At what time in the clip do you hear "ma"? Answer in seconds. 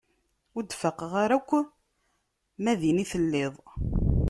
2.63-2.73